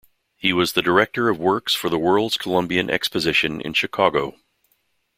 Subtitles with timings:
[0.35, 4.33] He was the Director of Works for the World's Columbian Exposition in Chicago.